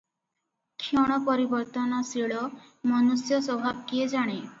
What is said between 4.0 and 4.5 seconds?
ଜାଣେ?